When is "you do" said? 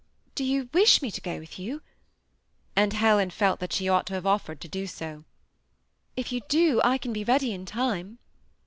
6.31-6.81